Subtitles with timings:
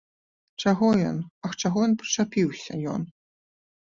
[0.61, 3.01] Чаго ён, ах, чаго прычапіўся ён!